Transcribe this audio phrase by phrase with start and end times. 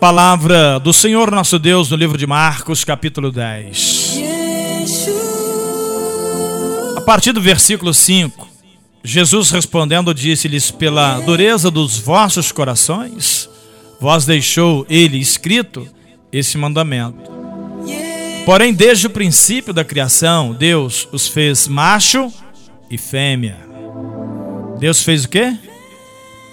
[0.00, 4.18] Palavra do Senhor nosso Deus no livro de Marcos, capítulo 10.
[6.96, 8.48] A partir do versículo 5,
[9.04, 13.46] Jesus respondendo disse-lhes: Pela dureza dos vossos corações,
[14.00, 15.86] vós deixou ele escrito
[16.32, 17.30] esse mandamento.
[18.46, 22.32] Porém, desde o princípio da criação, Deus os fez macho
[22.90, 23.58] e fêmea.
[24.78, 25.54] Deus fez o quê?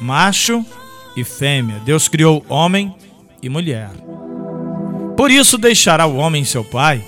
[0.00, 0.66] Macho
[1.16, 1.80] e fêmea.
[1.84, 3.05] Deus criou homem e
[3.48, 3.90] mulher.
[5.16, 7.02] Por isso deixará o homem seu pai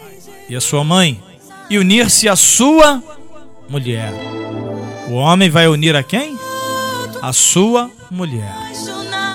[0.49, 1.21] e a sua mãe
[1.69, 3.03] e unir-se à sua
[3.69, 4.13] mulher.
[5.09, 6.37] O homem vai unir a quem?
[7.21, 8.55] A sua mulher.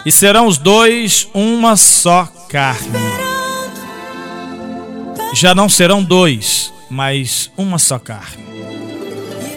[0.06, 3.00] E serão os dois uma só carne.
[5.36, 8.44] Já não serão dois, mas uma só carne.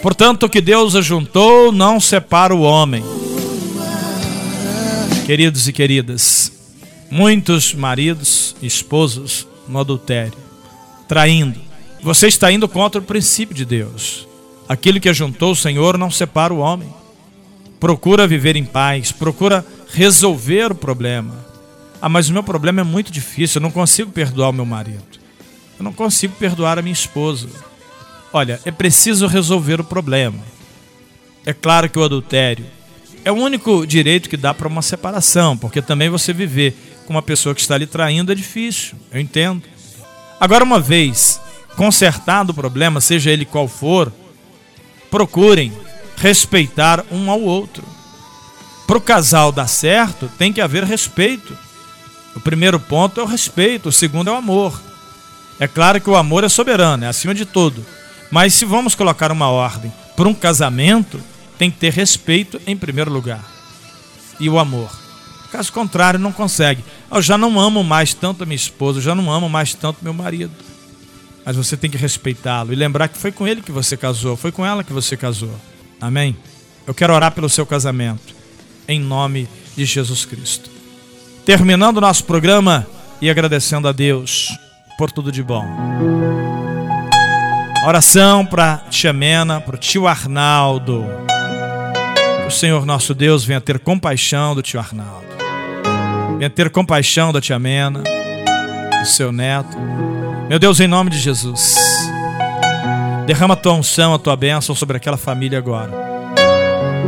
[0.01, 3.03] Portanto, o que Deus ajuntou não separa o homem.
[5.25, 6.56] Queridos e queridas,
[7.09, 10.37] muitos maridos, esposos no adultério,
[11.07, 11.59] traindo.
[12.01, 14.27] Você está indo contra o princípio de Deus.
[14.67, 16.93] Aquilo que ajuntou o Senhor não separa o homem.
[17.79, 21.45] Procura viver em paz, procura resolver o problema.
[22.01, 25.03] Ah, mas o meu problema é muito difícil, eu não consigo perdoar o meu marido.
[25.79, 27.47] Eu não consigo perdoar a minha esposa.
[28.33, 30.39] Olha, é preciso resolver o problema.
[31.45, 32.65] É claro que o adultério
[33.23, 36.75] é o único direito que dá para uma separação, porque também você viver
[37.07, 39.63] com uma pessoa que está lhe traindo é difícil, eu entendo.
[40.39, 41.39] Agora, uma vez
[41.77, 44.11] consertado o problema, seja ele qual for,
[45.09, 45.71] procurem
[46.17, 47.83] respeitar um ao outro.
[48.85, 51.57] Para o casal dar certo, tem que haver respeito.
[52.35, 54.79] O primeiro ponto é o respeito, o segundo é o amor.
[55.59, 57.85] É claro que o amor é soberano, é acima de tudo.
[58.29, 61.21] Mas se vamos colocar uma ordem para um casamento,
[61.57, 63.43] tem que ter respeito em primeiro lugar.
[64.39, 65.06] E o amor.
[65.51, 66.83] Caso contrário, não consegue.
[67.11, 70.03] Eu já não amo mais tanto a minha esposa, eu já não amo mais tanto
[70.03, 70.51] meu marido.
[71.45, 74.51] Mas você tem que respeitá-lo e lembrar que foi com ele que você casou, foi
[74.51, 75.53] com ela que você casou.
[75.99, 76.35] Amém?
[76.85, 78.35] Eu quero orar pelo seu casamento,
[78.87, 80.69] em nome de Jesus Cristo.
[81.45, 82.85] Terminando o nosso programa
[83.21, 84.49] e agradecendo a Deus
[84.97, 85.65] por tudo de bom.
[87.85, 91.05] Oração para Tia Mena, para o tio Arnaldo.
[92.45, 95.36] O Senhor nosso Deus venha ter compaixão do tio Arnaldo.
[96.37, 99.75] Venha ter compaixão da tia Mena, do seu neto.
[100.47, 101.75] Meu Deus, em nome de Jesus.
[103.25, 105.91] Derrama a tua unção, a tua bênção sobre aquela família agora.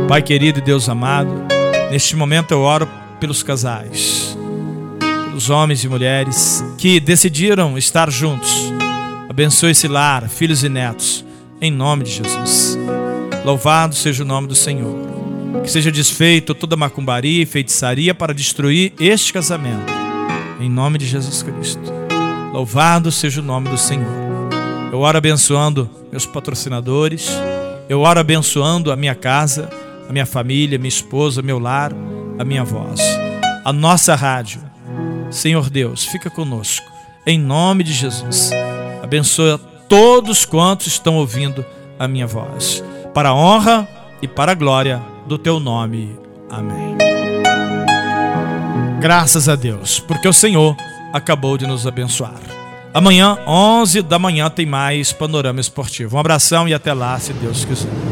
[0.08, 1.46] Pai querido e Deus amado,
[1.92, 2.88] neste momento eu oro
[3.20, 4.36] pelos casais,
[5.26, 8.72] pelos homens e mulheres que decidiram estar juntos.
[9.28, 11.24] Abençoe esse lar, filhos e netos,
[11.60, 12.76] em nome de Jesus.
[13.44, 15.29] Louvado seja o nome do Senhor.
[15.62, 19.92] Que seja desfeito toda macumbaria e feitiçaria para destruir este casamento.
[20.60, 21.92] Em nome de Jesus Cristo.
[22.52, 24.10] Louvado seja o nome do Senhor.
[24.92, 27.30] Eu oro abençoando meus patrocinadores.
[27.88, 29.70] Eu oro abençoando a minha casa,
[30.08, 31.92] a minha família, minha esposa, meu lar,
[32.38, 33.00] a minha voz.
[33.64, 34.60] A nossa rádio.
[35.30, 36.86] Senhor Deus, fica conosco.
[37.26, 38.50] Em nome de Jesus.
[39.02, 39.58] Abençoa
[39.88, 41.64] todos quantos estão ouvindo
[41.98, 42.82] a minha voz.
[43.12, 43.88] Para a honra
[44.22, 46.18] e para a glória do teu nome.
[46.50, 46.96] Amém.
[49.00, 50.76] Graças a Deus, porque o Senhor
[51.12, 52.40] acabou de nos abençoar.
[52.92, 56.16] Amanhã, 11 da manhã, tem mais Panorama Esportivo.
[56.16, 58.10] Um abração e até lá, se Deus quiser.